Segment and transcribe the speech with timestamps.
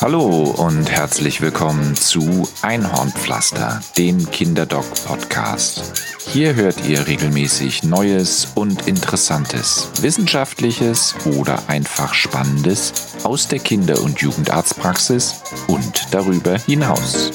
[0.00, 6.04] Hallo und herzlich willkommen zu Einhornpflaster, dem Kinderdoc-Podcast.
[6.26, 14.20] Hier hört ihr regelmäßig Neues und Interessantes, Wissenschaftliches oder einfach Spannendes aus der Kinder- und
[14.20, 17.32] Jugendarztpraxis und darüber hinaus.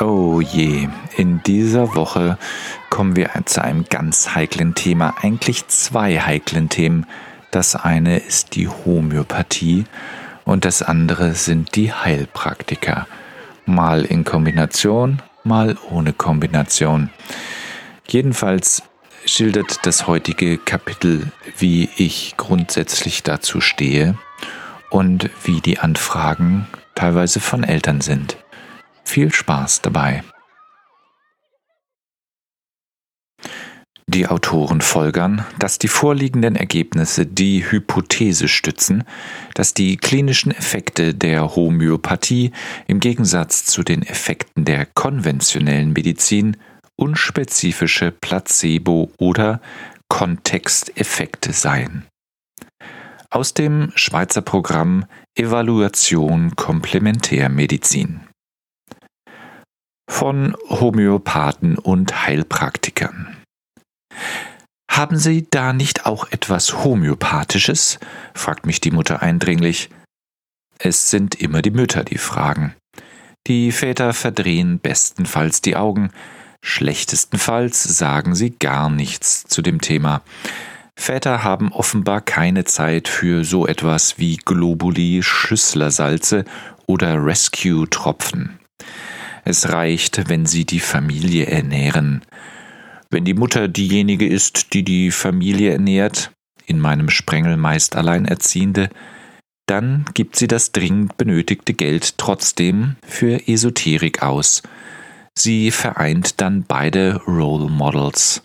[0.00, 2.38] Oh je, in dieser Woche
[2.90, 7.06] kommen wir zu einem ganz heiklen Thema, eigentlich zwei heiklen Themen.
[7.50, 9.84] Das eine ist die Homöopathie
[10.44, 13.06] und das andere sind die Heilpraktiker.
[13.64, 17.10] Mal in Kombination, mal ohne Kombination.
[18.06, 18.82] Jedenfalls
[19.24, 24.16] schildert das heutige Kapitel, wie ich grundsätzlich dazu stehe
[24.90, 28.36] und wie die Anfragen teilweise von Eltern sind.
[29.04, 30.22] Viel Spaß dabei.
[34.10, 39.04] Die Autoren folgern, dass die vorliegenden Ergebnisse die Hypothese stützen,
[39.52, 42.52] dass die klinischen Effekte der Homöopathie
[42.86, 46.56] im Gegensatz zu den Effekten der konventionellen Medizin
[46.96, 49.60] unspezifische Placebo- oder
[50.08, 52.06] Kontexteffekte seien.
[53.28, 58.20] Aus dem Schweizer Programm Evaluation Komplementärmedizin
[60.10, 63.37] von Homöopathen und Heilpraktikern.
[64.90, 67.98] Haben Sie da nicht auch etwas Homöopathisches?
[68.34, 69.90] fragt mich die Mutter eindringlich.
[70.78, 72.74] Es sind immer die Mütter, die fragen.
[73.46, 76.10] Die Väter verdrehen bestenfalls die Augen,
[76.62, 80.22] schlechtestenfalls sagen sie gar nichts zu dem Thema.
[80.96, 86.44] Väter haben offenbar keine Zeit für so etwas wie Globuli, Schüsslersalze
[86.86, 88.58] oder Rescue-Tropfen.
[89.44, 92.22] Es reicht, wenn sie die Familie ernähren.
[93.10, 96.30] Wenn die Mutter diejenige ist, die die Familie ernährt,
[96.66, 98.90] in meinem Sprengel meist Alleinerziehende,
[99.66, 104.62] dann gibt sie das dringend benötigte Geld trotzdem für Esoterik aus.
[105.34, 108.42] Sie vereint dann beide Role Models.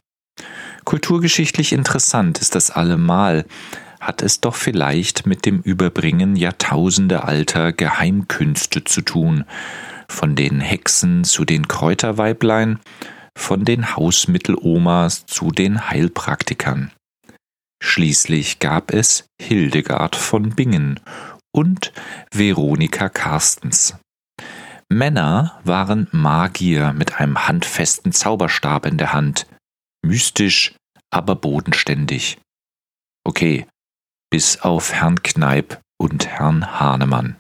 [0.86, 3.46] Kulturgeschichtlich interessant ist das allemal,
[4.00, 9.46] hat es doch vielleicht mit dem Überbringen jahrtausendealter Geheimkünste zu tun,
[10.10, 12.80] von den Hexen zu den Kräuterweiblein,
[13.38, 16.92] von den Hausmittelomas zu den Heilpraktikern.
[17.82, 21.00] Schließlich gab es Hildegard von Bingen
[21.54, 21.92] und
[22.34, 23.96] Veronika Carstens.
[24.90, 29.48] Männer waren Magier mit einem handfesten Zauberstab in der Hand,
[30.06, 30.76] mystisch,
[31.10, 32.38] aber bodenständig.
[33.26, 33.66] Okay,
[34.30, 37.38] bis auf Herrn Kneip und Herrn Hahnemann.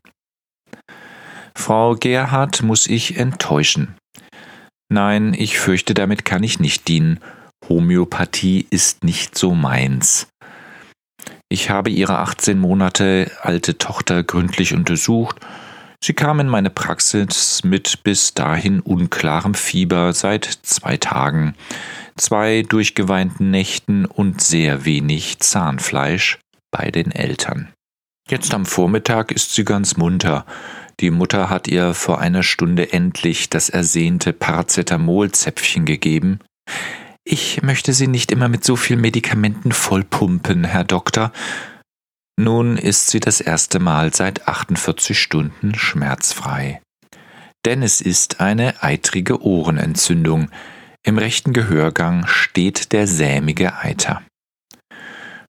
[1.55, 3.95] Frau Gerhard muss ich enttäuschen.
[4.89, 7.19] Nein, ich fürchte, damit kann ich nicht dienen.
[7.67, 10.27] Homöopathie ist nicht so meins.
[11.49, 15.37] Ich habe ihre 18 Monate alte Tochter gründlich untersucht.
[16.03, 21.55] Sie kam in meine Praxis mit bis dahin unklarem Fieber seit zwei Tagen,
[22.17, 26.39] zwei durchgeweinten Nächten und sehr wenig Zahnfleisch
[26.71, 27.71] bei den Eltern.
[28.29, 30.45] Jetzt am Vormittag ist sie ganz munter.
[30.99, 36.39] Die Mutter hat ihr vor einer Stunde endlich das ersehnte Paracetamolzäpfchen gegeben.
[37.23, 41.31] Ich möchte Sie nicht immer mit so viel Medikamenten vollpumpen, Herr Doktor.
[42.37, 46.81] Nun ist sie das erste Mal seit 48 Stunden schmerzfrei.
[47.65, 50.49] Denn es ist eine eitrige Ohrenentzündung.
[51.03, 54.21] Im rechten Gehörgang steht der sämige Eiter.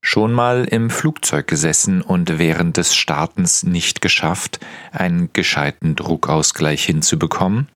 [0.06, 4.60] Schon mal im Flugzeug gesessen und während des Startens nicht geschafft,
[4.92, 7.69] einen gescheiten Druckausgleich hinzubekommen?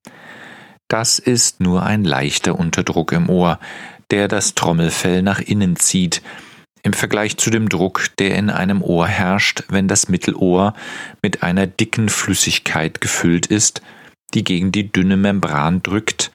[0.89, 3.59] Das ist nur ein leichter Unterdruck im Ohr,
[4.11, 6.21] der das Trommelfell nach innen zieht,
[6.83, 10.75] im Vergleich zu dem Druck, der in einem Ohr herrscht, wenn das Mittelohr
[11.23, 13.81] mit einer dicken Flüssigkeit gefüllt ist,
[14.35, 16.31] die gegen die dünne Membran drückt,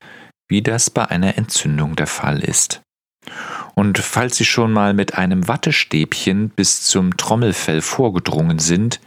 [0.49, 2.81] wie das bei einer Entzündung der Fall ist.
[3.75, 8.99] Und falls Sie schon mal mit einem Wattestäbchen bis zum Trommelfell vorgedrungen sind,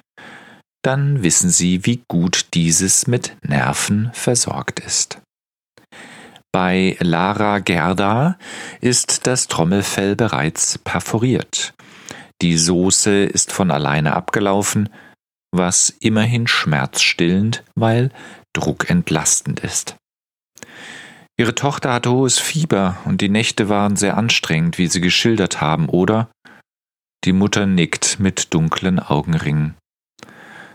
[0.82, 5.20] dann wissen Sie, wie gut dieses mit Nerven versorgt ist.
[6.52, 8.38] Bei Lara Gerda
[8.80, 11.74] ist das Trommelfell bereits perforiert.
[12.40, 14.88] Die Soße ist von alleine abgelaufen,
[15.52, 18.10] was immerhin schmerzstillend, weil
[18.52, 19.96] druckentlastend ist.
[21.38, 25.88] Ihre Tochter hatte hohes Fieber und die Nächte waren sehr anstrengend, wie Sie geschildert haben,
[25.88, 26.30] oder?
[27.24, 29.74] Die Mutter nickt mit dunklen Augenringen.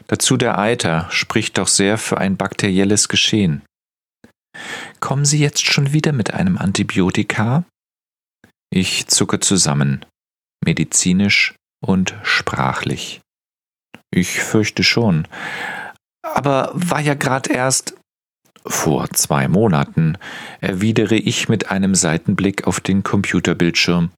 [0.07, 3.63] Dazu der Eiter spricht doch sehr für ein bakterielles Geschehen.
[4.99, 7.63] Kommen Sie jetzt schon wieder mit einem Antibiotika?
[8.69, 10.05] Ich zucke zusammen,
[10.63, 13.21] medizinisch und sprachlich.
[14.13, 15.27] Ich fürchte schon.
[16.21, 17.95] Aber war ja grad erst.
[18.65, 20.17] Vor zwei Monaten,
[20.59, 24.11] erwidere ich mit einem Seitenblick auf den Computerbildschirm.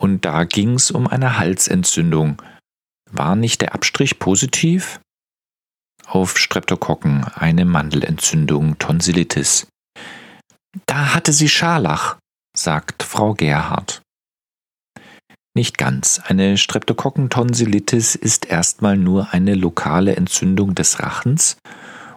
[0.00, 2.40] Und da ging's um eine Halsentzündung.
[3.10, 5.00] War nicht der Abstrich positiv?
[6.06, 9.66] Auf Streptokokken, eine Mandelentzündung, Tonsillitis.
[10.86, 12.16] Da hatte sie Scharlach,
[12.56, 14.00] sagt Frau Gerhard.
[15.54, 16.20] Nicht ganz.
[16.24, 21.58] Eine Streptokokkentonsillitis ist erstmal nur eine lokale Entzündung des Rachens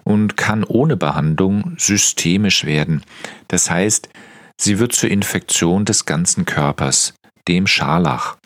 [0.04, 3.04] und kann ohne Behandlung systemisch werden.
[3.48, 4.10] Das heißt,
[4.60, 7.14] sie wird zur Infektion des ganzen Körpers,
[7.48, 8.38] dem Scharlach,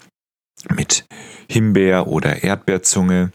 [0.69, 1.05] mit
[1.49, 3.31] Himbeer- oder Erdbeerzunge,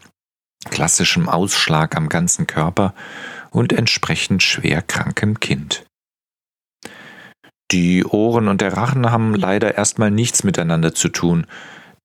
[0.69, 2.93] klassischem Ausschlag am ganzen Körper
[3.49, 5.85] und entsprechend schwer krankem Kind.
[7.71, 11.47] Die Ohren und der Rachen haben leider erstmal nichts miteinander zu tun.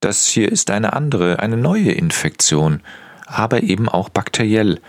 [0.00, 2.82] Das hier ist eine andere, eine neue Infektion,
[3.26, 4.80] aber eben auch bakteriell.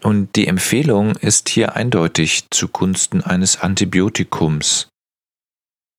[0.00, 4.88] Und die Empfehlung ist hier eindeutig zugunsten eines Antibiotikums.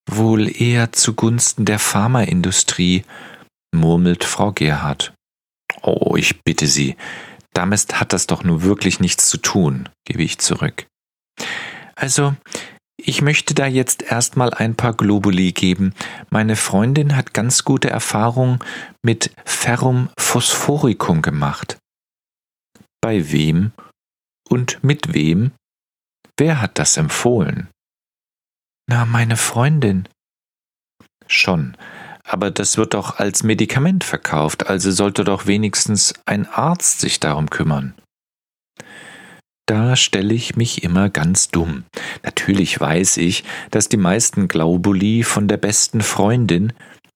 [0.09, 3.03] Wohl eher zugunsten der Pharmaindustrie,
[3.73, 5.13] murmelt Frau Gerhard.
[5.81, 6.95] Oh, ich bitte Sie,
[7.53, 10.87] damit hat das doch nur wirklich nichts zu tun, gebe ich zurück.
[11.95, 12.35] Also,
[12.97, 15.93] ich möchte da jetzt erstmal ein paar Globuli geben.
[16.29, 18.59] Meine Freundin hat ganz gute Erfahrungen
[19.01, 21.77] mit Ferrum phosphoricum gemacht.
[23.03, 23.73] Bei wem
[24.47, 25.51] und mit wem?
[26.39, 27.67] Wer hat das empfohlen?
[28.87, 30.07] Na, meine Freundin.
[31.27, 31.75] Schon,
[32.23, 37.49] aber das wird doch als Medikament verkauft, also sollte doch wenigstens ein Arzt sich darum
[37.49, 37.93] kümmern.
[39.65, 41.83] Da stelle ich mich immer ganz dumm.
[42.23, 46.71] Natürlich weiß ich, dass die meisten Glaubuli von der besten Freundin,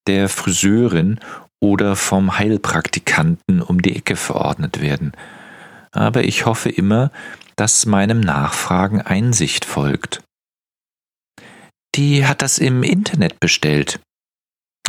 [0.06, 1.22] der Friseurin
[1.62, 5.13] oder vom Heilpraktikanten um die Ecke verordnet werden.
[5.98, 7.12] Aber ich hoffe immer,
[7.56, 10.22] dass meinem Nachfragen Einsicht folgt.
[11.96, 14.00] Die hat das im Internet bestellt.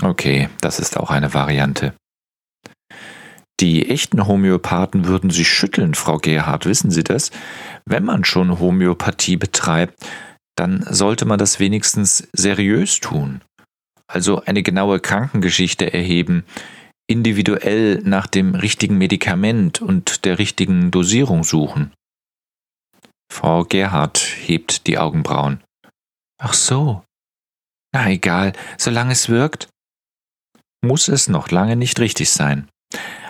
[0.03, 1.95] Okay, das ist auch eine Variante.
[3.61, 7.31] Die echten Homöopathen würden sich schütteln, Frau Gerhard, wissen Sie das?
[7.87, 9.95] Wenn man schon Homöopathie betreibt,
[10.57, 13.41] dann sollte man das wenigstens seriös tun.
[14.07, 16.45] Also eine genaue Krankengeschichte erheben,
[17.09, 21.93] individuell nach dem richtigen Medikament und der richtigen Dosierung suchen.
[23.33, 25.63] Frau Gerhard hebt die Augenbrauen.
[26.41, 27.03] Ach so.
[27.93, 29.69] Na egal, solange es wirkt,
[30.85, 32.69] muss es noch lange nicht richtig sein.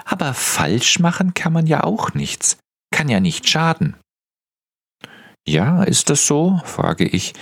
[0.04, 2.58] Aber falsch machen kann man ja auch nichts,
[2.92, 3.96] kann ja nicht schaden.
[5.46, 6.60] Ja, ist das so?
[6.64, 7.32] frage ich.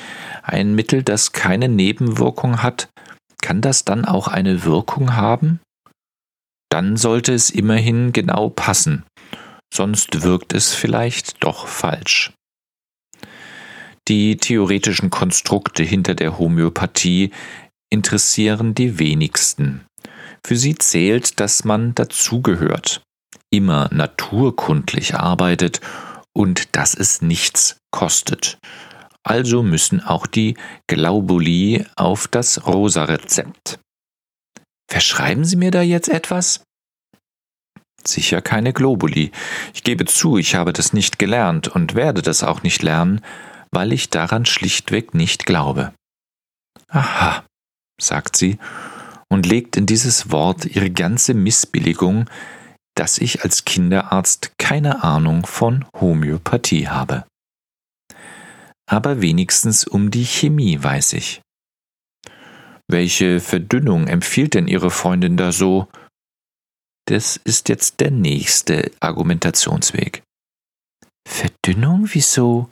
[0.43, 2.89] Ein Mittel, das keine Nebenwirkung hat,
[3.43, 5.61] kann das dann auch eine Wirkung haben?
[6.71, 9.05] Dann sollte es immerhin genau passen,
[9.73, 12.33] sonst wirkt es vielleicht doch falsch.
[14.09, 17.33] Die theoretischen Konstrukte hinter der Homöopathie
[17.91, 19.85] interessieren die wenigsten.
[20.47, 23.03] Für sie zählt, dass man dazugehört,
[23.51, 25.81] immer naturkundlich arbeitet
[26.33, 28.59] und dass es nichts kostet.
[29.25, 33.81] Also müssen auch die Glaubuli auf das Rosa-Rezept.
[34.89, 36.63] Verschreiben Sie mir da jetzt etwas?
[38.07, 39.33] Sicher keine Globuli.
[39.75, 43.21] Ich gebe zu, ich habe das nicht gelernt und werde das auch nicht lernen,
[43.73, 45.93] weil ich daran schlichtweg nicht glaube.
[46.89, 47.45] Aha,
[48.01, 48.59] sagt sie
[49.29, 52.31] und legt in dieses Wort ihre ganze Missbilligung,
[52.95, 57.25] dass ich als Kinderarzt keine Ahnung von Homöopathie habe.
[58.89, 61.43] Aber wenigstens um die Chemie weiß ich.
[62.89, 65.89] Welche Verdünnung empfiehlt denn Ihre Freundin da so?
[67.09, 70.23] Das ist jetzt der nächste Argumentationsweg.
[71.27, 72.09] Verdünnung?
[72.13, 72.71] Wieso?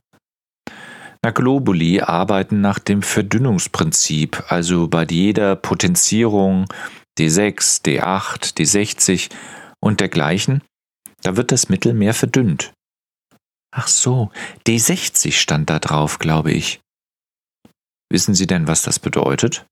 [1.22, 6.66] Na, Globuli arbeiten nach dem Verdünnungsprinzip, also bei jeder Potenzierung
[7.18, 9.30] D6, D8, D60
[9.80, 10.62] und dergleichen,
[11.22, 12.72] da wird das Mittel mehr verdünnt.
[13.74, 14.30] Ach so,
[14.66, 16.80] D60 stand da drauf, glaube ich.
[18.10, 19.64] Wissen Sie denn, was das bedeutet?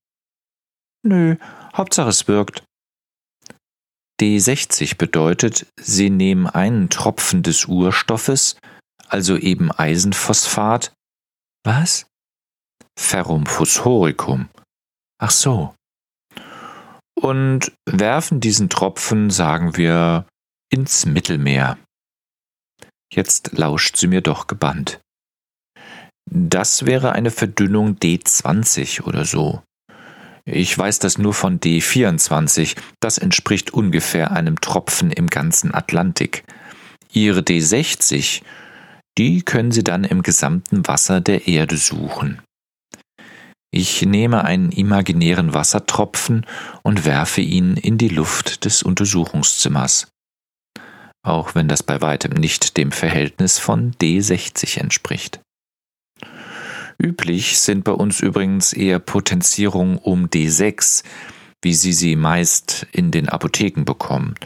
[1.04, 1.36] Nö,
[1.74, 2.64] Hauptsache es wirkt.
[4.20, 8.56] D60 bedeutet, Sie nehmen einen Tropfen des Urstoffes,
[9.08, 10.92] also eben Eisenphosphat,
[11.64, 12.06] was?
[12.98, 14.48] Ferrum phosphoricum.
[15.18, 15.74] Ach so.
[17.20, 20.26] Und werfen diesen Tropfen, sagen wir,
[20.72, 21.78] ins Mittelmeer.
[23.12, 25.00] Jetzt lauscht sie mir doch gebannt.
[26.30, 29.62] Das wäre eine Verdünnung D20 oder so.
[30.44, 36.44] Ich weiß das nur von D24, das entspricht ungefähr einem Tropfen im ganzen Atlantik.
[37.12, 38.42] Ihre D60,
[39.18, 42.40] die können Sie dann im gesamten Wasser der Erde suchen.
[43.74, 46.44] Ich nehme einen imaginären Wassertropfen
[46.82, 50.08] und werfe ihn in die Luft des Untersuchungszimmers.
[51.24, 55.40] Auch wenn das bei weitem nicht dem Verhältnis von D60 entspricht.
[57.02, 61.02] Üblich sind bei uns übrigens eher Potenzierungen um D6,
[61.60, 64.36] wie Sie sie meist in den Apotheken bekommen.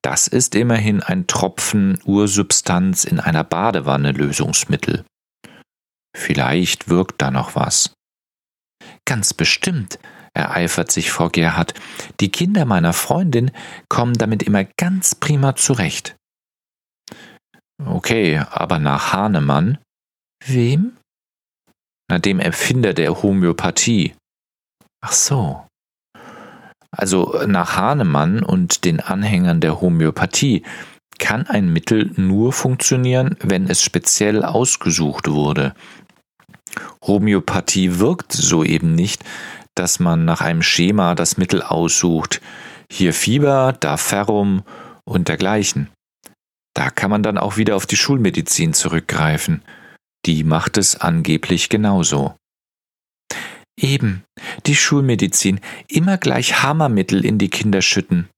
[0.00, 5.04] Das ist immerhin ein Tropfen Ursubstanz in einer Badewanne Lösungsmittel.
[6.16, 7.94] Vielleicht wirkt da noch was.
[9.04, 9.98] Ganz bestimmt,
[10.34, 11.74] ereifert sich Frau Gerhard.
[12.20, 13.50] Die Kinder meiner Freundin
[13.88, 16.14] kommen damit immer ganz prima zurecht.
[17.84, 19.78] Okay, aber nach Hahnemann.
[20.46, 20.96] Wem?
[22.08, 24.14] Na, dem Erfinder der Homöopathie.
[25.00, 25.66] Ach so.
[26.90, 30.62] Also nach Hahnemann und den Anhängern der Homöopathie
[31.18, 35.74] kann ein Mittel nur funktionieren, wenn es speziell ausgesucht wurde.
[37.02, 39.24] Homöopathie wirkt so eben nicht,
[39.74, 42.40] dass man nach einem Schema das Mittel aussucht.
[42.90, 44.62] Hier Fieber, da Ferrum
[45.04, 45.90] und dergleichen.
[46.74, 49.62] Da kann man dann auch wieder auf die Schulmedizin zurückgreifen.
[50.28, 52.36] Die macht es angeblich genauso.
[53.80, 54.24] Eben,
[54.66, 55.58] die Schulmedizin,
[55.88, 58.28] immer gleich Hammermittel in die Kinder schütten.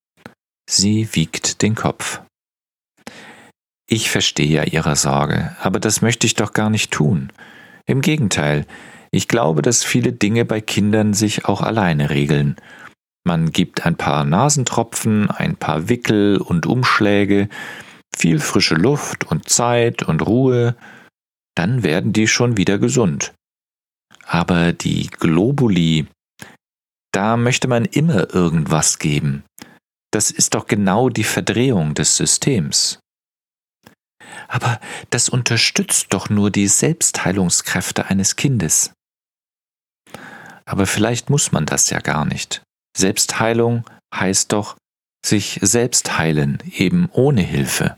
[0.71, 2.21] Sie wiegt den Kopf.
[3.89, 7.33] Ich verstehe ja Ihre Sorge, aber das möchte ich doch gar nicht tun.
[7.87, 8.67] Im Gegenteil,
[9.11, 12.55] ich glaube, dass viele Dinge bei Kindern sich auch alleine regeln.
[13.25, 17.49] Man gibt ein paar Nasentropfen, ein paar Wickel und Umschläge,
[18.17, 20.77] viel frische Luft und Zeit und Ruhe,
[21.55, 23.35] dann werden die schon wieder gesund.
[24.25, 26.07] Aber die Globuli,
[27.13, 29.45] da möchte man immer irgendwas geben.
[30.13, 33.01] Das ist doch genau die Verdrehung des Systems.
[34.49, 34.81] Aber
[35.11, 38.93] das unterstützt doch nur die Selbstheilungskräfte eines Kindes.
[40.65, 42.63] Aber vielleicht muss man das ja gar nicht.
[42.97, 44.77] Selbstheilung heißt doch
[45.25, 47.97] sich selbst heilen, eben ohne Hilfe.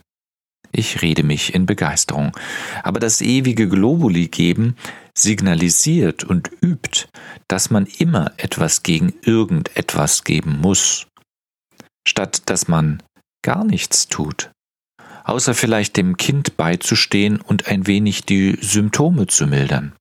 [0.75, 2.35] Ich rede mich in Begeisterung.
[2.81, 4.75] Aber das ewige Globuli geben
[5.15, 7.07] signalisiert und übt,
[7.47, 11.07] dass man immer etwas gegen irgendetwas geben muss,
[12.07, 13.03] statt dass man
[13.43, 14.49] gar nichts tut,
[15.23, 19.93] außer vielleicht dem Kind beizustehen und ein wenig die Symptome zu mildern.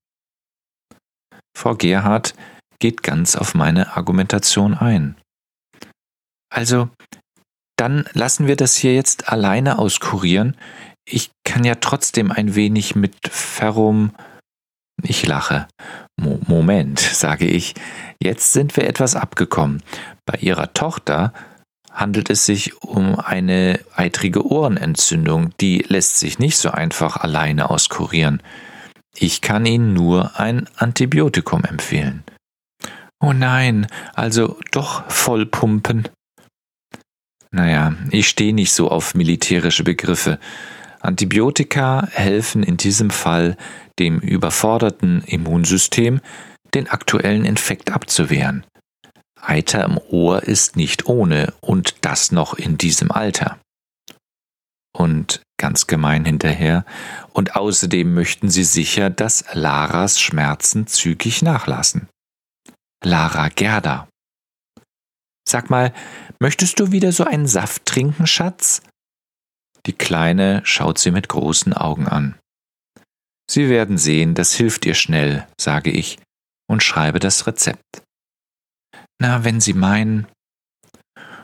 [1.55, 2.35] Frau Gerhard
[2.79, 5.17] geht ganz auf meine Argumentation ein.
[6.49, 6.89] Also,
[7.77, 10.57] dann lassen wir das hier jetzt alleine auskurieren.
[11.05, 14.13] Ich kann ja trotzdem ein wenig mit Ferrum.
[15.03, 15.67] Ich lache.
[16.17, 17.75] Mo Moment, sage ich.
[18.23, 19.83] Jetzt sind wir etwas abgekommen.
[20.25, 21.33] Bei ihrer Tochter
[21.93, 28.43] handelt es sich um eine eitrige Ohrenentzündung, die lässt sich nicht so einfach alleine auskurieren.
[29.15, 32.25] Ich kann Ihnen nur ein Antibiotikum empfehlen.
[33.21, 36.09] Oh nein, also doch vollpumpen.
[37.53, 40.39] Naja, ich stehe nicht so auf militärische Begriffe.
[41.01, 43.57] Antibiotika helfen in diesem Fall
[43.99, 46.21] dem überforderten Immunsystem,
[46.75, 48.65] den aktuellen Infekt abzuwehren.
[49.41, 53.59] Eiter im Ohr ist nicht ohne und das noch in diesem Alter.
[54.97, 56.85] Und ganz gemein hinterher,
[57.33, 62.09] und außerdem möchten sie sicher, dass Laras Schmerzen zügig nachlassen.
[63.05, 64.09] Lara Gerda.
[65.53, 65.93] Sag mal,
[66.41, 68.81] möchtest du wieder so einen Saft trinken, Schatz?
[69.85, 72.39] Die Kleine schaut sie mit großen Augen an.
[73.51, 76.19] Sie werden sehen, das hilft ihr schnell, sage ich
[76.71, 78.03] und schreibe das Rezept.
[79.21, 80.27] Na, wenn Sie meinen.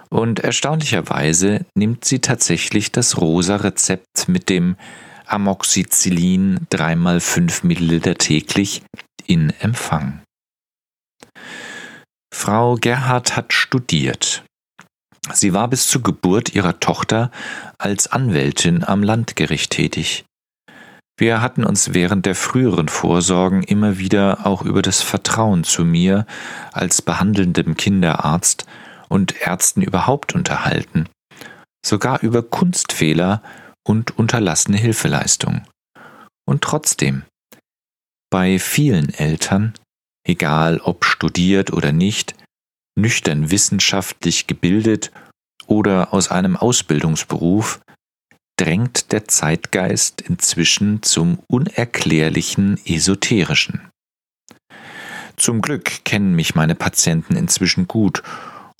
[0.09, 4.77] Und erstaunlicherweise nimmt sie tatsächlich das rosa Rezept mit dem
[5.27, 8.83] Amoxicillin 3x5 Milliliter täglich
[9.27, 10.23] in Empfang.
[12.33, 14.45] Frau Gerhard hat studiert.
[15.33, 17.31] Sie war bis zur Geburt ihrer Tochter
[17.79, 20.25] als Anwältin am Landgericht tätig.
[21.19, 26.27] Wir hatten uns während der früheren Vorsorgen immer wieder auch über das Vertrauen zu mir
[26.73, 28.67] als behandelndem Kinderarzt
[29.09, 31.09] und Ärzten überhaupt unterhalten,
[31.85, 33.43] sogar über Kunstfehler
[33.85, 35.63] und unterlassene Hilfeleistung.
[36.47, 37.25] Und trotzdem,
[38.31, 39.75] bei vielen Eltern
[40.29, 42.35] egal ob studiert oder nicht,
[42.97, 45.11] nüchtern wissenschaftlich gebildet
[45.67, 47.81] oder aus einem Ausbildungsberuf,
[48.59, 53.89] drängt der Zeitgeist inzwischen zum unerklärlichen Esoterischen.
[55.37, 58.23] Zum Glück kennen mich meine Patienten inzwischen gut,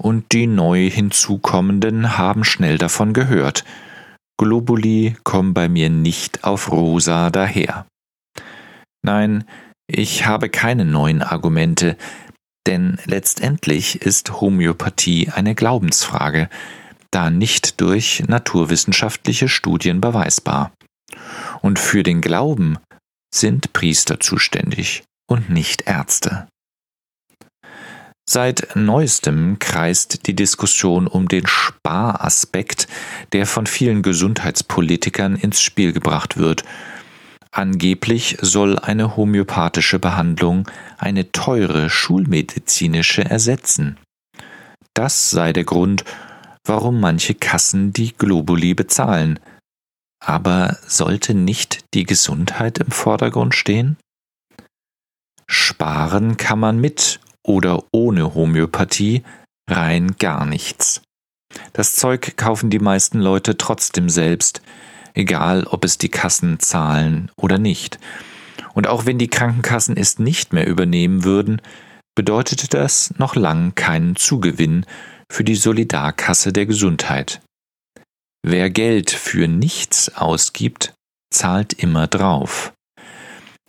[0.01, 3.65] und die neu hinzukommenden haben schnell davon gehört.
[4.37, 7.87] Globuli kommen bei mir nicht auf rosa daher.
[9.03, 9.45] Nein,
[9.91, 11.97] ich habe keine neuen Argumente,
[12.67, 16.51] denn letztendlich ist Homöopathie eine Glaubensfrage,
[17.11, 20.73] da nicht durch naturwissenschaftliche Studien beweisbar.
[21.63, 22.79] Und für den Glauben
[23.35, 26.47] sind Priester zuständig und nicht Ärzte.
[28.29, 32.87] Seit neuestem kreist die Diskussion um den Sparaspekt,
[33.33, 36.63] der von vielen Gesundheitspolitikern ins Spiel gebracht wird.
[37.59, 43.99] Angeblich soll eine homöopathische Behandlung eine teure schulmedizinische ersetzen.
[44.95, 46.05] Das sei der Grund,
[46.65, 49.41] warum manche Kassen die Globuli bezahlen.
[50.25, 53.97] Aber sollte nicht die Gesundheit im Vordergrund stehen?
[55.49, 59.25] Sparen kann man mit oder ohne Homöopathie
[59.69, 61.03] rein gar nichts.
[61.73, 64.63] Das Zeug kaufen die meisten Leute trotzdem selbst,
[65.15, 67.99] egal ob es die Kassen zahlen oder nicht.
[68.75, 71.61] Und auch wenn die Krankenkassen es nicht mehr übernehmen würden,
[72.15, 74.85] bedeutete das noch lang keinen Zugewinn
[75.31, 77.41] für die Solidarkasse der Gesundheit.
[78.43, 80.95] Wer Geld für nichts ausgibt,
[81.31, 82.73] zahlt immer drauf.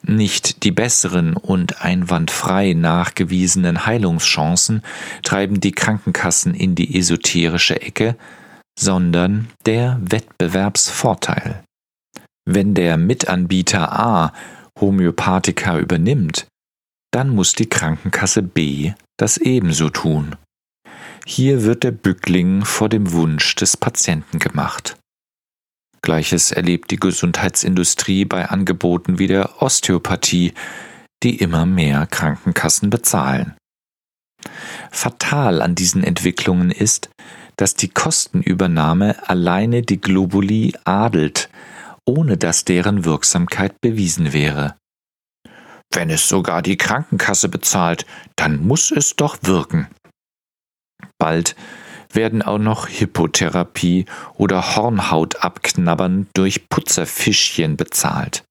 [0.01, 4.81] Nicht die besseren und einwandfrei nachgewiesenen Heilungschancen
[5.23, 8.15] treiben die Krankenkassen in die esoterische Ecke,
[8.79, 11.63] sondern der Wettbewerbsvorteil.
[12.45, 14.33] Wenn der Mitanbieter A
[14.79, 16.47] Homöopathika übernimmt,
[17.11, 20.37] dann muss die Krankenkasse B das ebenso tun.
[21.25, 24.95] Hier wird der Bückling vor dem Wunsch des Patienten gemacht.
[26.01, 30.53] Gleiches erlebt die Gesundheitsindustrie bei Angeboten wie der Osteopathie,
[31.21, 33.57] die immer mehr Krankenkassen bezahlen.
[34.89, 37.09] Fatal an diesen Entwicklungen ist,
[37.59, 41.49] dass die Kostenübernahme alleine die Globuli adelt,
[42.05, 44.77] ohne dass deren Wirksamkeit bewiesen wäre.
[45.93, 48.05] Wenn es sogar die Krankenkasse bezahlt,
[48.37, 49.89] dann muss es doch wirken.
[51.17, 51.57] Bald
[52.13, 54.05] werden auch noch Hippotherapie
[54.35, 58.45] oder Hornhaut abknabbern durch Putzerfischchen bezahlt.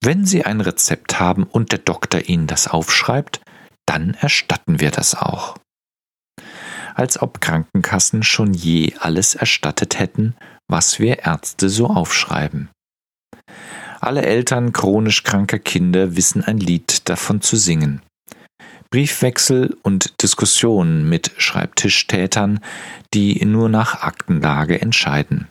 [0.00, 3.40] Wenn Sie ein Rezept haben und der Doktor Ihnen das aufschreibt,
[3.86, 5.56] dann erstatten wir das auch.
[6.94, 10.34] Als ob Krankenkassen schon je alles erstattet hätten,
[10.68, 12.70] was wir Ärzte so aufschreiben.
[14.00, 18.02] Alle Eltern chronisch kranker Kinder wissen ein Lied davon zu singen.
[18.90, 22.60] Briefwechsel und Diskussionen mit Schreibtischtätern,
[23.14, 25.48] die nur nach Aktenlage entscheiden.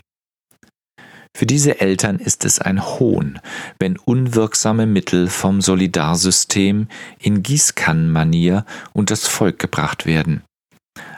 [1.36, 3.40] Für diese Eltern ist es ein Hohn,
[3.80, 6.88] wenn unwirksame Mittel vom Solidarsystem
[7.20, 8.66] in Gießkannenmanier
[9.10, 10.44] das Volk gebracht werden.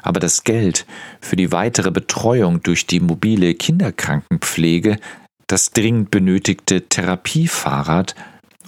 [0.02, 0.86] Aber das Geld
[1.22, 4.98] für die weitere Betreuung durch die mobile Kinderkrankenpflege,
[5.48, 8.15] das dringend benötigte Therapiefahrrad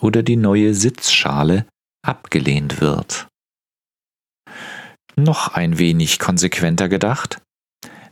[0.02, 1.66] oder die neue Sitzschale
[2.06, 3.28] abgelehnt wird.
[5.16, 7.42] Noch ein wenig konsequenter gedacht.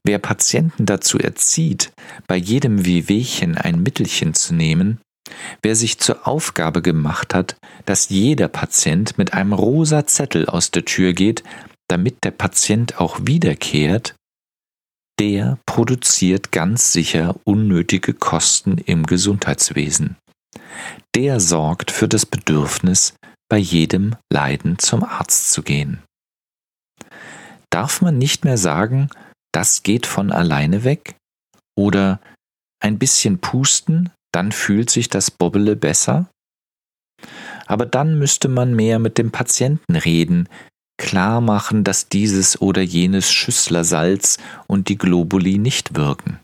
[0.06, 1.92] Wer Patienten dazu erzieht,
[2.28, 5.00] bei jedem Wehwehchen ein Mittelchen zu nehmen,
[5.62, 10.86] wer sich zur Aufgabe gemacht hat, dass jeder Patient mit einem rosa Zettel aus der
[10.86, 11.44] Tür geht,
[11.89, 14.15] damit der Patient auch wiederkehrt,
[15.19, 20.17] der produziert ganz sicher unnötige Kosten im Gesundheitswesen.
[21.15, 23.15] Der sorgt für das Bedürfnis,
[23.50, 26.02] bei jedem Leiden zum Arzt zu gehen
[27.74, 29.10] darf man nicht mehr sagen,
[29.52, 31.15] das geht von alleine weg?
[31.76, 32.19] Oder
[32.80, 36.30] ein bisschen pusten, dann fühlt sich das Bobbele besser?
[37.65, 40.48] Aber dann müsste man mehr mit dem Patienten reden,
[40.98, 46.40] klar machen, dass dieses oder jenes Schüsslersalz und die Globuli nicht wirken.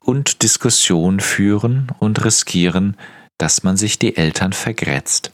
[0.00, 2.96] Und Diskussion führen und riskieren,
[3.38, 5.32] dass man sich die Eltern vergrätzt.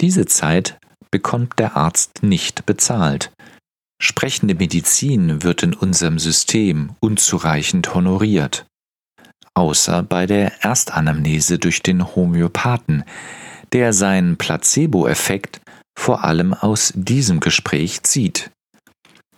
[0.00, 0.78] Diese Zeit
[1.10, 3.30] bekommt der Arzt nicht bezahlt,
[4.02, 8.64] Sprechende Medizin wird in unserem System unzureichend honoriert,
[9.52, 13.04] außer bei der Erstanamnese durch den Homöopathen,
[13.74, 15.60] der seinen Placebo-Effekt
[16.00, 18.50] vor allem aus diesem Gespräch zieht.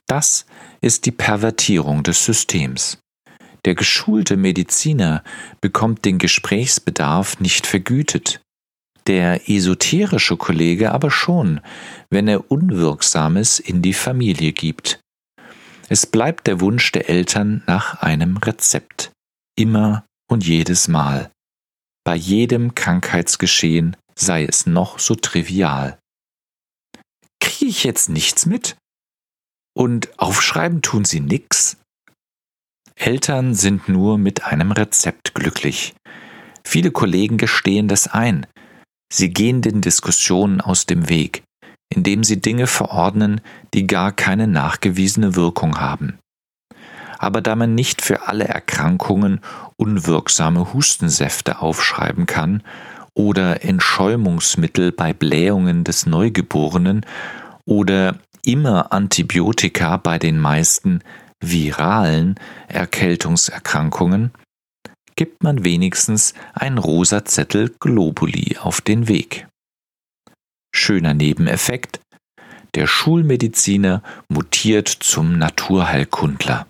[0.07, 0.47] Das
[0.81, 2.99] ist die Pervertierung des Systems.
[3.65, 5.25] Der geschulte Mediziner
[5.61, 8.41] bekommt den Gesprächsbedarf nicht vergütet,
[9.09, 11.61] der esoterische Kollege aber schon,
[12.11, 15.01] wenn er Unwirksames in die Familie gibt.
[15.89, 19.11] Es bleibt der Wunsch der Eltern nach einem Rezept.
[19.59, 21.31] Immer und jedes Mal.
[22.05, 25.99] Bei jedem Krankheitsgeschehen sei es noch so trivial.
[27.53, 28.77] Kriege ich jetzt nichts mit?
[29.77, 31.77] Und aufschreiben tun sie nix?
[32.95, 35.95] Eltern sind nur mit einem Rezept glücklich.
[36.65, 38.47] Viele Kollegen gestehen das ein.
[39.13, 41.43] Sie gehen den Diskussionen aus dem Weg,
[41.95, 43.41] indem sie Dinge verordnen,
[43.75, 46.19] die gar keine nachgewiesene Wirkung haben.
[47.19, 49.41] Aber da man nicht für alle Erkrankungen
[49.77, 52.63] unwirksame Hustensäfte aufschreiben kann
[53.15, 57.05] oder Entschäumungsmittel bei Blähungen des Neugeborenen
[57.65, 61.01] oder immer Antibiotika bei den meisten
[61.41, 62.37] viralen
[62.69, 64.31] Erkältungserkrankungen,
[65.17, 69.47] gibt man wenigstens ein rosa Zettel Globuli auf den Weg.
[70.75, 72.01] Schöner Nebeneffekt,
[72.75, 76.67] der Schulmediziner mutiert zum Naturheilkundler.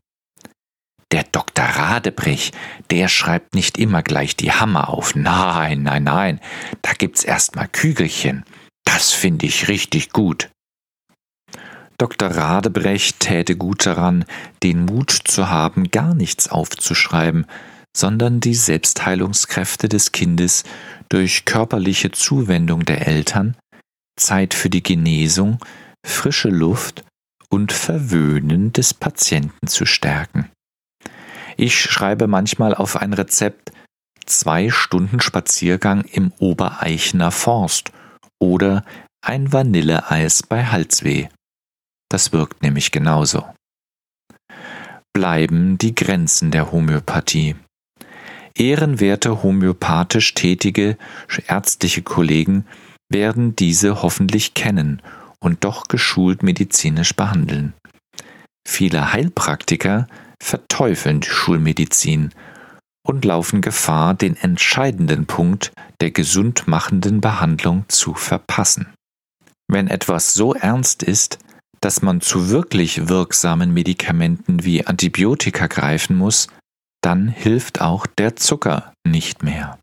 [1.13, 1.67] Der Dr.
[1.67, 2.53] Radebrich,
[2.91, 5.15] der schreibt nicht immer gleich die Hammer auf.
[5.15, 6.41] Nein, nein, nein,
[6.81, 8.45] da gibt's erstmal Kügelchen.
[8.85, 10.49] Das finde ich richtig gut.
[11.99, 12.31] Dr.
[12.31, 14.25] Radebrecht täte gut daran,
[14.63, 17.47] den Mut zu haben, gar nichts aufzuschreiben,
[17.95, 20.65] sondern die Selbstheilungskräfte des Kindes
[21.11, 23.55] durch körperliche Zuwendung der Eltern,
[24.19, 25.59] Zeit für die Genesung,
[26.05, 27.05] frische Luft
[27.51, 30.51] und Verwöhnen des Patienten zu stärken.
[31.57, 33.73] Ich schreibe manchmal auf ein Rezept
[34.27, 37.93] zwei Stunden Spaziergang im Obereichner Forst
[38.41, 38.85] oder
[39.25, 41.29] ein Vanilleeis bei Halsweh.
[42.11, 43.45] Das wirkt nämlich genauso.
[45.15, 47.57] Bleiben die Grenzen der Homöopathie.
[48.57, 50.99] Ehrenwerte homöopathisch tätige
[51.47, 52.67] ärztliche Kollegen
[53.11, 55.03] werden diese hoffentlich kennen
[55.41, 57.75] und doch geschult medizinisch behandeln.
[58.67, 60.07] Viele Heilpraktiker
[60.43, 62.31] verteufeln die Schulmedizin
[63.07, 68.93] und laufen Gefahr, den entscheidenden Punkt der gesundmachenden Behandlung zu verpassen.
[69.69, 71.39] Wenn etwas so ernst ist,
[71.81, 76.49] dass man zu wirklich wirksamen Medikamenten wie Antibiotika greifen muss,
[77.03, 79.79] dann hilft auch der Zucker nicht mehr.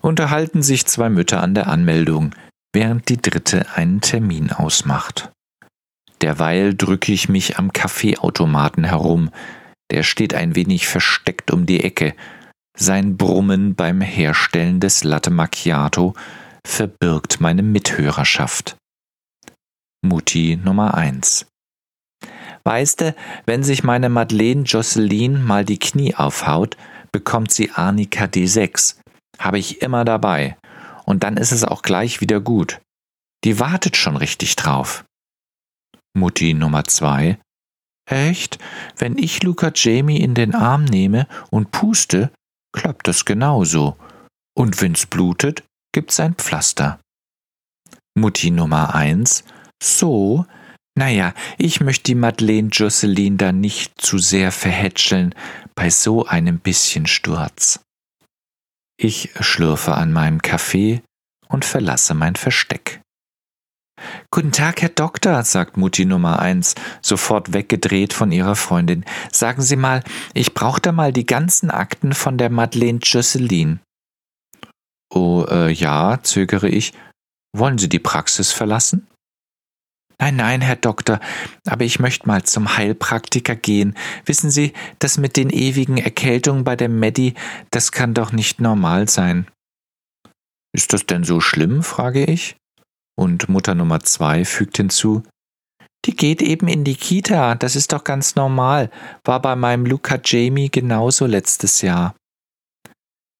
[0.00, 2.34] Unterhalten sich zwei Mütter an der Anmeldung,
[2.72, 5.30] während die dritte einen Termin ausmacht.
[6.26, 9.30] Derweil drücke ich mich am Kaffeeautomaten herum.
[9.92, 12.16] Der steht ein wenig versteckt um die Ecke.
[12.76, 16.14] Sein Brummen beim Herstellen des Latte Macchiato
[16.66, 18.76] verbirgt meine Mithörerschaft.
[20.02, 21.46] Mutti Nummer 1
[22.64, 26.76] Weißte, wenn sich meine Madeleine Jocelyn mal die Knie aufhaut,
[27.12, 28.96] bekommt sie Arnika D6.
[29.38, 30.56] Habe ich immer dabei.
[31.04, 32.80] Und dann ist es auch gleich wieder gut.
[33.44, 35.04] Die wartet schon richtig drauf.
[36.16, 37.38] Mutti Nummer zwei.
[38.08, 38.58] Echt?
[38.96, 42.32] Wenn ich Luca Jamie in den Arm nehme und puste,
[42.72, 43.96] klappt das genauso.
[44.56, 46.98] Und wenn's blutet, gibt's ein Pflaster.
[48.16, 49.44] Mutti Nummer eins.
[49.82, 50.46] So?
[50.98, 55.34] Naja, ich möchte die Madeleine Jocelyn da nicht zu sehr verhätscheln
[55.74, 57.80] bei so einem bisschen Sturz.
[58.98, 61.02] Ich schlürfe an meinem Kaffee
[61.48, 63.02] und verlasse mein Versteck.
[64.30, 69.04] Guten Tag, Herr Doktor, sagt Mutti Nummer eins, sofort weggedreht von ihrer Freundin.
[69.32, 70.02] Sagen Sie mal,
[70.34, 73.80] ich brauchte mal die ganzen Akten von der Madeleine Jocelyn.
[75.12, 76.92] Oh, äh, ja, zögere ich.
[77.56, 79.06] Wollen Sie die Praxis verlassen?
[80.18, 81.20] Nein, nein, Herr Doktor,
[81.66, 83.94] aber ich möchte mal zum Heilpraktiker gehen.
[84.24, 87.34] Wissen Sie, das mit den ewigen Erkältungen bei der Medi,
[87.70, 89.46] das kann doch nicht normal sein.
[90.74, 91.82] Ist das denn so schlimm?
[91.82, 92.56] frage ich.
[93.18, 95.22] Und Mutter Nummer zwei fügt hinzu,
[96.04, 98.90] die geht eben in die Kita, das ist doch ganz normal,
[99.24, 102.14] war bei meinem Luca Jamie genauso letztes Jahr.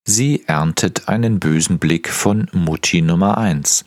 [0.09, 3.85] Sie erntet einen bösen Blick von Mutti Nummer eins.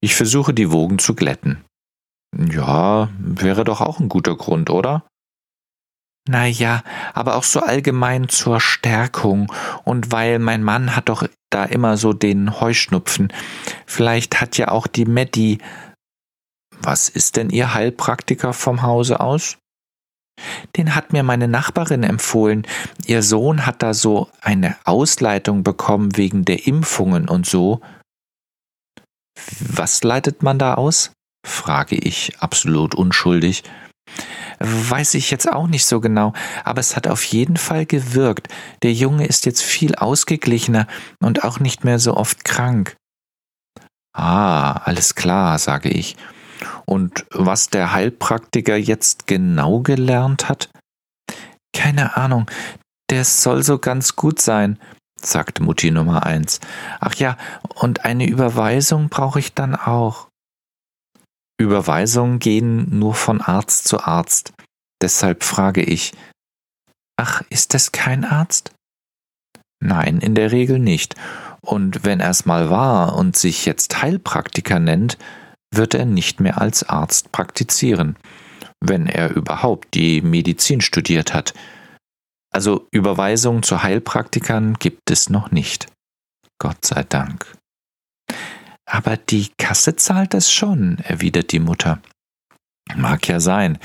[0.00, 1.64] Ich versuche die Wogen zu glätten.
[2.36, 5.04] Ja, wäre doch auch ein guter Grund, oder?
[6.28, 6.82] Na ja,
[7.14, 9.52] aber auch so allgemein zur Stärkung
[9.84, 13.32] und weil mein Mann hat doch da immer so den Heuschnupfen.
[13.86, 15.58] Vielleicht hat ja auch die Medi.
[16.82, 19.58] Was ist denn Ihr Heilpraktiker vom Hause aus?
[20.76, 22.66] Den hat mir meine Nachbarin empfohlen.
[23.06, 27.80] Ihr Sohn hat da so eine Ausleitung bekommen wegen der Impfungen und so.
[29.60, 31.12] Was leitet man da aus?
[31.46, 33.64] frage ich absolut unschuldig.
[34.62, 38.48] Weiß ich jetzt auch nicht so genau, aber es hat auf jeden Fall gewirkt.
[38.82, 40.86] Der Junge ist jetzt viel ausgeglichener
[41.22, 42.94] und auch nicht mehr so oft krank.
[44.12, 46.16] Ah, alles klar, sage ich.
[46.84, 50.68] Und was der Heilpraktiker jetzt genau gelernt hat?
[51.72, 52.50] Keine Ahnung,
[53.10, 54.78] der soll so ganz gut sein,
[55.22, 56.60] sagt Mutti Nummer eins.
[57.00, 57.38] Ach ja,
[57.76, 60.29] und eine Überweisung brauche ich dann auch.
[61.60, 64.54] Überweisungen gehen nur von Arzt zu Arzt.
[65.02, 66.12] Deshalb frage ich,
[67.16, 68.72] ach, ist es kein Arzt?
[69.78, 71.16] Nein, in der Regel nicht.
[71.60, 75.18] Und wenn er es mal war und sich jetzt Heilpraktiker nennt,
[75.72, 78.16] wird er nicht mehr als Arzt praktizieren,
[78.80, 81.52] wenn er überhaupt die Medizin studiert hat.
[82.50, 85.86] Also Überweisungen zu Heilpraktikern gibt es noch nicht.
[86.58, 87.59] Gott sei Dank.
[88.90, 92.02] Aber die Kasse zahlt es schon, erwidert die Mutter.
[92.96, 93.78] Mag ja sein,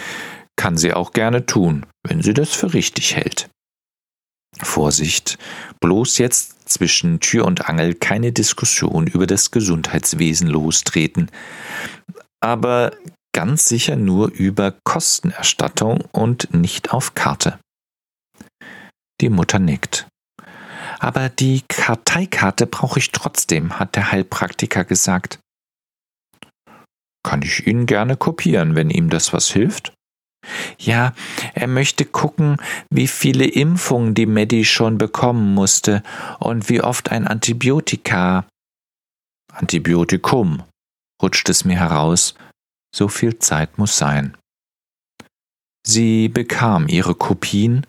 [0.56, 3.48] kann sie auch gerne tun, wenn sie das für richtig hält.
[4.60, 5.38] Vorsicht,
[5.80, 11.30] bloß jetzt zwischen Tür und Angel keine Diskussion über das Gesundheitswesen lostreten,
[12.40, 12.92] aber
[13.32, 17.60] ganz sicher nur über Kostenerstattung und nicht auf Karte.
[19.22, 20.08] Die Mutter nickt.
[21.06, 25.38] Aber die Karteikarte brauche ich trotzdem, hat der Heilpraktiker gesagt.
[27.22, 29.94] Kann ich Ihnen gerne kopieren, wenn ihm das was hilft?
[30.80, 31.14] Ja,
[31.54, 32.58] er möchte gucken,
[32.90, 36.02] wie viele Impfungen die Medi schon bekommen musste
[36.40, 38.48] und wie oft ein Antibiotika.
[39.54, 40.64] Antibiotikum,
[41.22, 42.34] rutscht es mir heraus.
[42.96, 44.36] So viel Zeit muss sein.
[45.86, 47.86] Sie bekam ihre Kopien.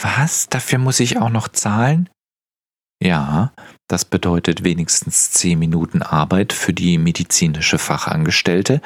[0.00, 0.48] Was?
[0.48, 2.08] Dafür muss ich auch noch zahlen?
[3.04, 3.52] Ja,
[3.88, 8.80] das bedeutet wenigstens zehn Minuten Arbeit für die medizinische Fachangestellte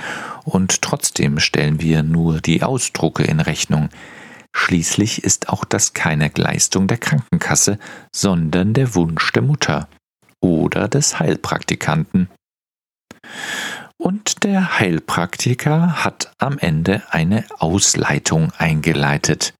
[0.44, 3.90] und trotzdem stellen wir nur die Ausdrucke in Rechnung.
[4.54, 7.78] Schließlich ist auch das keine Leistung der Krankenkasse,
[8.10, 9.86] sondern der Wunsch der Mutter
[10.40, 12.30] oder des Heilpraktikanten.
[13.98, 19.52] Und der Heilpraktiker hat am Ende eine Ausleitung eingeleitet.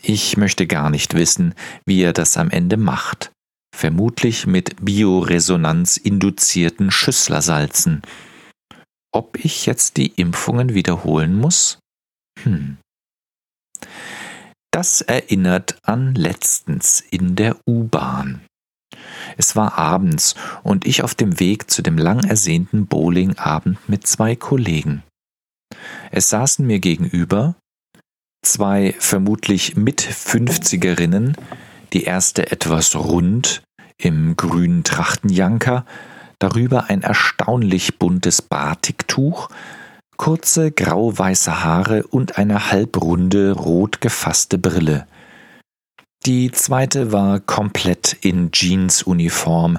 [0.00, 1.54] Ich möchte gar nicht wissen,
[1.86, 3.32] wie er das am Ende macht
[3.78, 8.02] vermutlich mit Bioresonanz induzierten Schüsslersalzen.
[9.12, 11.78] Ob ich jetzt die Impfungen wiederholen muss?
[12.42, 12.78] Hm.
[14.72, 18.40] Das erinnert an letztens in der U-Bahn.
[19.36, 24.34] Es war abends und ich auf dem Weg zu dem lang ersehnten Bowlingabend mit zwei
[24.34, 25.04] Kollegen.
[26.10, 27.54] Es saßen mir gegenüber
[28.42, 31.36] zwei vermutlich mit 50erinnen
[31.92, 33.62] die erste etwas rund
[34.00, 35.84] im grünen Trachtenjanker,
[36.38, 39.48] darüber ein erstaunlich buntes Batiktuch,
[40.16, 45.06] kurze grau-weiße Haare und eine halbrunde, rot gefasste Brille.
[46.26, 49.78] Die zweite war komplett in Jeansuniform,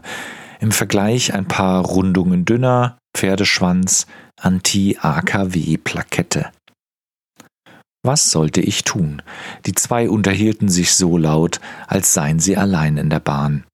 [0.60, 6.52] im Vergleich ein paar Rundungen dünner, Pferdeschwanz, Anti-AKW-Plakette.
[8.04, 9.22] Was sollte ich tun?
[9.66, 13.66] Die zwei unterhielten sich so laut, als seien sie allein in der Bahn.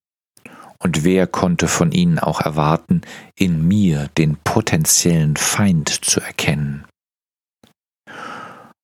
[0.80, 3.02] Und wer konnte von ihnen auch erwarten,
[3.36, 6.86] in mir den potenziellen Feind zu erkennen?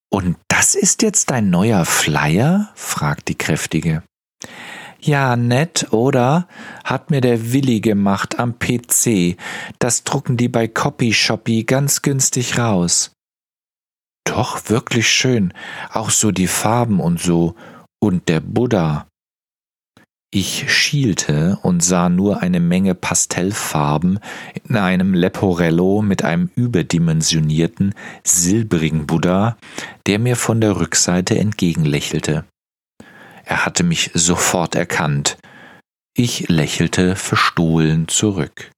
[0.09, 2.69] Und das ist jetzt dein neuer Flyer?
[2.75, 4.03] fragt die Kräftige.
[4.99, 6.47] Ja, nett, oder?
[6.83, 9.35] Hat mir der Willi gemacht am PC.
[9.79, 13.11] Das drucken die bei Copyshoppy ganz günstig raus.
[14.25, 15.53] Doch, wirklich schön.
[15.91, 17.55] Auch so die Farben und so.
[17.99, 19.07] Und der Buddha.
[20.33, 24.19] Ich schielte und sah nur eine Menge Pastellfarben
[24.63, 29.57] in einem Leporello mit einem überdimensionierten, silbrigen Buddha,
[30.07, 32.45] der mir von der Rückseite entgegenlächelte.
[33.43, 35.37] Er hatte mich sofort erkannt.
[36.15, 38.71] Ich lächelte verstohlen zurück.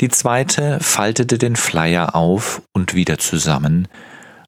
[0.00, 3.88] Die zweite faltete den Flyer auf und wieder zusammen,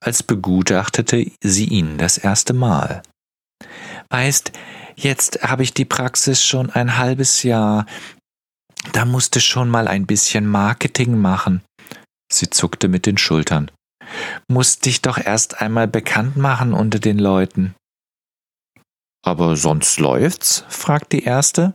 [0.01, 3.03] als begutachtete sie ihn das erste Mal.
[4.09, 4.53] Weißt,
[4.97, 7.87] jetzt habe ich die Praxis schon ein halbes Jahr.
[8.93, 11.63] Da musste schon mal ein bisschen Marketing machen.
[12.33, 13.71] Sie zuckte mit den Schultern.
[14.49, 17.75] Musst dich doch erst einmal bekannt machen unter den Leuten.
[19.25, 20.65] Aber sonst läuft's?
[20.69, 21.75] fragt die erste.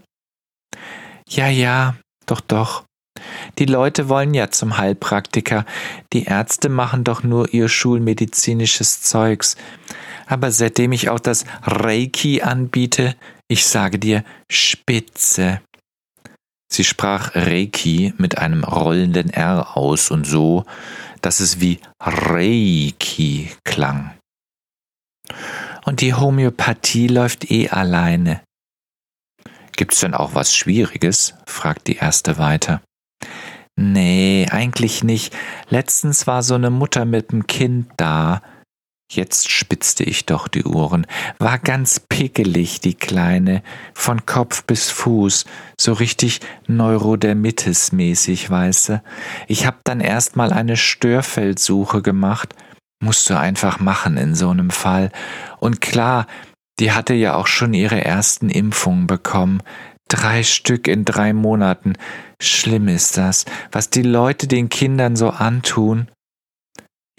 [1.28, 2.84] Ja, ja, doch, doch.
[3.60, 5.66] Die Leute wollen ja zum Heilpraktiker.
[6.14, 9.58] Die Ärzte machen doch nur ihr schulmedizinisches Zeugs.
[10.32, 13.18] Aber seitdem ich auch das Reiki anbiete,
[13.50, 15.60] ich sage dir, spitze.
[16.72, 20.64] Sie sprach Reiki mit einem rollenden R aus und so,
[21.20, 24.16] dass es wie Reiki klang.
[25.84, 28.42] Und die Homöopathie läuft eh alleine.
[29.76, 31.34] Gibt's denn auch was Schwieriges?
[31.46, 32.82] fragt die erste weiter.
[33.76, 35.36] Nee, eigentlich nicht.
[35.68, 38.42] Letztens war so eine Mutter mit dem Kind da.
[39.14, 41.06] Jetzt spitzte ich doch die Ohren,
[41.38, 43.62] war ganz pickelig, die Kleine,
[43.94, 45.44] von Kopf bis Fuß,
[45.78, 49.04] so richtig Neurodermitis-mäßig, weiße.
[49.50, 52.56] Ich hab dann erst mal eine Störfeldsuche gemacht,
[53.04, 55.12] musst du einfach machen in so einem Fall.
[55.60, 56.26] Und klar,
[56.80, 59.62] die hatte ja auch schon ihre ersten Impfungen bekommen.
[60.08, 61.98] Drei Stück in drei Monaten.
[62.42, 63.44] Schlimm ist das,
[63.74, 66.08] was die Leute den Kindern so antun.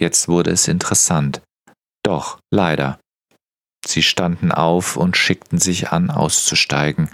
[0.01, 1.43] Jetzt wurde es interessant.
[2.03, 2.99] Doch, leider.
[3.85, 7.09] Sie standen auf und schickten sich an, auszusteigen.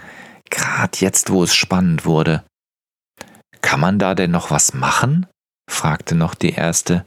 [0.50, 2.44] Grad jetzt, wo es spannend wurde.
[3.62, 5.26] Kann man da denn noch was machen?
[5.70, 7.04] fragte noch die erste.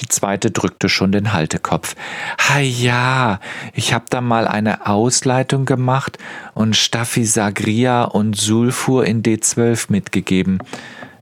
[0.00, 1.94] Die zweite drückte schon den Haltekopf.
[2.38, 3.38] Ha ja,
[3.72, 6.18] ich hab da mal eine Ausleitung gemacht
[6.54, 10.58] und Staphysagria und Sulfur in D12 mitgegeben.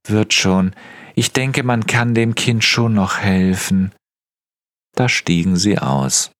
[0.06, 0.72] Wird schon.
[1.14, 3.92] Ich denke, man kann dem Kind schon noch helfen.
[4.94, 6.30] Da stiegen sie aus.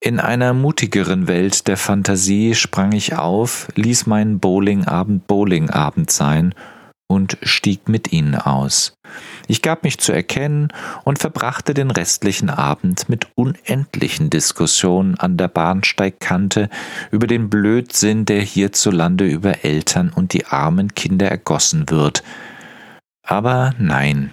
[0.00, 6.54] In einer mutigeren Welt der Fantasie sprang ich auf, ließ meinen Bowlingabend Bowlingabend sein
[7.08, 8.94] und stieg mit ihnen aus.
[9.48, 10.68] Ich gab mich zu erkennen
[11.04, 16.68] und verbrachte den restlichen Abend mit unendlichen Diskussionen an der Bahnsteigkante
[17.10, 22.22] über den Blödsinn, der hierzulande über Eltern und die armen Kinder ergossen wird.
[23.22, 24.32] Aber nein,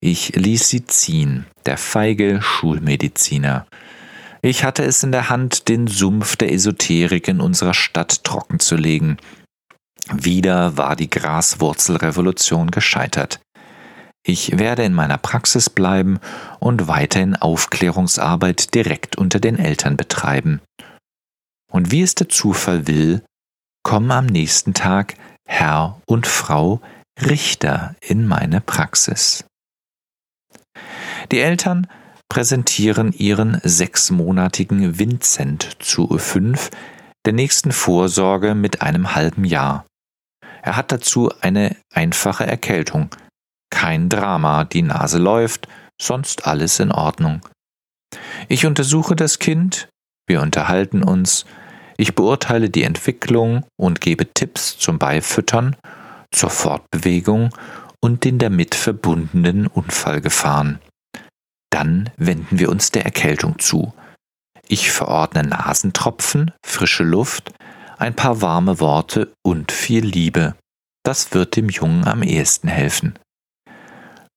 [0.00, 3.66] ich ließ sie ziehen, der feige Schulmediziner.
[4.42, 9.18] Ich hatte es in der Hand, den Sumpf der Esoterik in unserer Stadt trockenzulegen.
[10.10, 13.40] Wieder war die Graswurzelrevolution gescheitert.
[14.22, 16.18] Ich werde in meiner Praxis bleiben
[16.58, 20.60] und weiterhin Aufklärungsarbeit direkt unter den Eltern betreiben.
[21.70, 23.22] Und wie es der Zufall will,
[23.82, 25.14] kommen am nächsten Tag
[25.46, 26.80] Herr und Frau
[27.20, 29.44] Richter in meine Praxis.
[31.32, 31.86] Die Eltern
[32.28, 36.70] präsentieren ihren sechsmonatigen Vincent zu fünf
[37.26, 39.84] der nächsten Vorsorge mit einem halben Jahr.
[40.62, 43.10] Er hat dazu eine einfache Erkältung.
[43.70, 45.68] Kein Drama, die Nase läuft,
[46.00, 47.40] sonst alles in Ordnung.
[48.48, 49.88] Ich untersuche das Kind,
[50.26, 51.44] wir unterhalten uns,
[51.96, 55.76] ich beurteile die Entwicklung und gebe Tipps zum Beifüttern,
[56.32, 57.50] zur Fortbewegung
[58.00, 60.80] und den damit verbundenen Unfallgefahren.
[61.70, 63.94] Dann wenden wir uns der Erkältung zu.
[64.68, 67.52] Ich verordne Nasentropfen, frische Luft,
[67.98, 70.54] ein paar warme Worte und viel Liebe.
[71.04, 73.18] Das wird dem Jungen am ehesten helfen.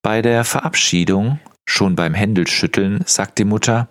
[0.02, 3.90] Bei der Verabschiedung, schon beim Händelschütteln, sagt die Mutter,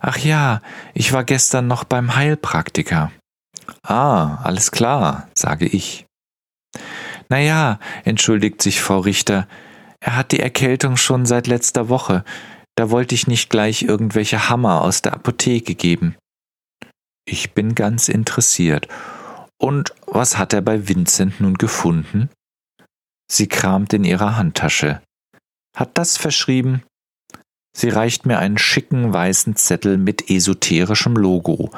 [0.00, 0.60] Ach ja,
[0.92, 3.10] ich war gestern noch beim Heilpraktiker.
[3.82, 6.04] Ah, alles klar, sage ich.
[7.30, 9.48] Na ja, entschuldigt sich Frau Richter,
[10.00, 12.24] er hat die Erkältung schon seit letzter Woche.
[12.76, 16.16] Da wollte ich nicht gleich irgendwelche Hammer aus der Apotheke geben.
[17.24, 18.88] Ich bin ganz interessiert.
[19.58, 22.28] Und was hat er bei Vincent nun gefunden?
[23.30, 25.00] Sie kramt in ihrer Handtasche.
[25.76, 26.82] Hat das verschrieben?
[27.76, 31.70] Sie reicht mir einen schicken weißen Zettel mit esoterischem Logo.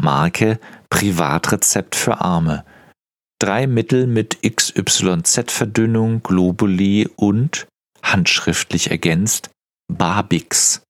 [0.00, 0.60] Marke
[0.90, 2.64] Privatrezept für Arme.
[3.40, 7.66] Drei Mittel mit XYZ-Verdünnung, Globuli und,
[8.02, 9.50] handschriftlich ergänzt,
[9.96, 10.82] Barbix.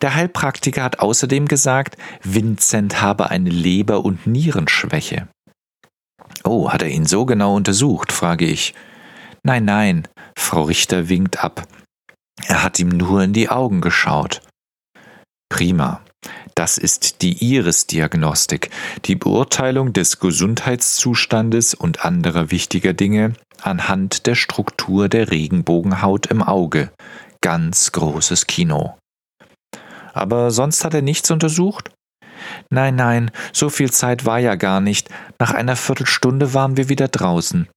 [0.00, 5.28] Der Heilpraktiker hat außerdem gesagt, Vincent habe eine Leber- und Nierenschwäche.
[6.44, 8.74] Oh, hat er ihn so genau untersucht, frage ich.
[9.42, 11.66] Nein, nein, Frau Richter winkt ab.
[12.46, 14.42] Er hat ihm nur in die Augen geschaut.
[15.48, 16.02] Prima.
[16.54, 18.70] Das ist die Iris-Diagnostik,
[19.04, 26.90] die Beurteilung des Gesundheitszustandes und anderer wichtiger Dinge anhand der Struktur der Regenbogenhaut im Auge.
[27.46, 28.98] Ganz großes Kino.
[30.12, 31.92] Aber sonst hat er nichts untersucht?
[32.70, 35.10] Nein, nein, so viel Zeit war ja gar nicht.
[35.38, 37.68] Nach einer Viertelstunde waren wir wieder draußen.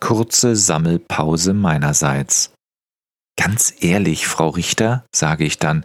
[0.00, 2.52] Kurze Sammelpause meinerseits.
[3.36, 5.84] Ganz ehrlich, Frau Richter, sage ich dann,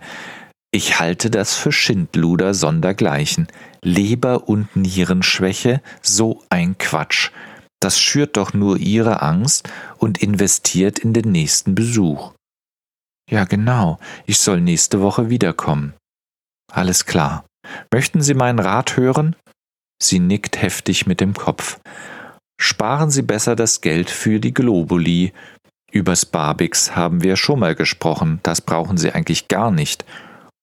[0.71, 3.45] ich halte das für Schindluder sondergleichen.
[3.84, 7.30] Leber- und Nierenschwäche, so ein Quatsch.
[7.80, 12.35] Das schürt doch nur Ihre Angst und investiert in den nächsten Besuch.
[13.30, 13.99] Ja, genau.
[14.26, 15.93] Ich soll nächste Woche wiederkommen.
[16.71, 17.45] Alles klar.
[17.91, 19.36] Möchten Sie meinen Rat hören?
[20.01, 21.80] Sie nickt heftig mit dem Kopf.
[22.59, 25.34] Sparen Sie besser das Geld für die Globuli.
[25.91, 30.05] Übers Barbix haben wir schon mal gesprochen, das brauchen Sie eigentlich gar nicht.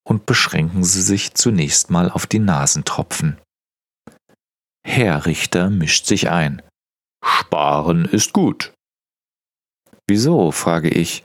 [0.04, 3.38] Und beschränken Sie sich zunächst mal auf die Nasentropfen.
[4.84, 6.60] Herr Richter mischt sich ein.
[7.24, 8.72] Sparen ist gut.
[10.08, 10.50] Wieso?
[10.50, 11.24] frage ich.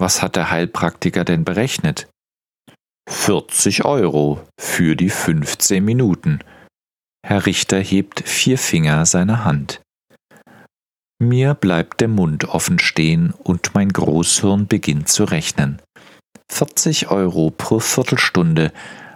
[0.00, 2.08] Was hat der Heilpraktiker denn berechnet?
[3.08, 6.38] 40 Euro für die 15 Minuten.
[7.26, 9.80] Herr Richter hebt vier Finger seiner Hand.
[11.20, 15.82] Mir bleibt der Mund offen stehen und mein Großhirn beginnt zu rechnen.
[16.50, 18.72] 40 Euro pro Viertelstunde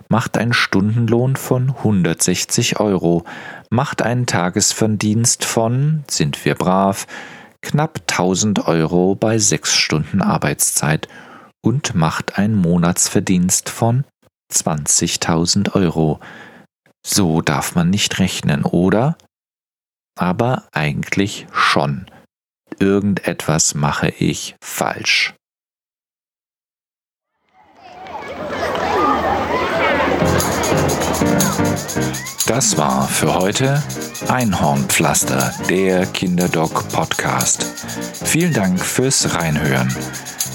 [0.09, 3.25] macht einen Stundenlohn von 160 Euro,
[3.71, 7.07] macht einen Tagesverdienst von, sind wir brav,
[7.63, 11.09] knapp 1000 Euro bei sechs Stunden Arbeitszeit
[11.65, 14.05] und macht einen Monatsverdienst von
[14.53, 16.21] 20.000 Euro.
[17.05, 19.17] So darf man nicht rechnen, oder?
[20.19, 22.07] Aber eigentlich schon.
[22.79, 25.35] Irgendetwas mache ich falsch.
[32.47, 33.83] Das war für heute
[34.29, 37.65] Einhornpflaster, der Kinderdoc Podcast.
[38.25, 39.95] Vielen Dank fürs Reinhören.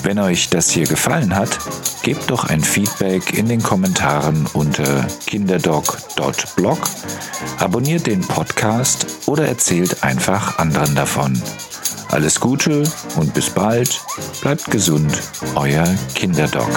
[0.04, 1.60] Wenn euch das hier gefallen hat,
[2.04, 6.80] gebt doch ein Feedback in den Kommentaren unter kinderdoc.blog,
[7.60, 11.42] abonniert den Podcast oder erzählt einfach anderen davon.
[12.10, 12.84] Alles Gute
[13.16, 14.02] und bis bald.
[14.42, 15.12] Bleibt gesund,
[15.56, 16.70] euer Kinderdoc.